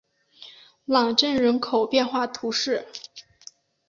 [0.85, 2.87] 朗镇人口变化图示